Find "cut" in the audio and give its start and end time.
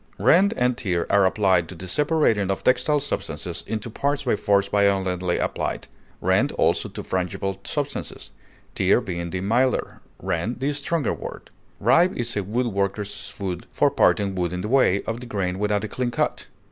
16.09-16.47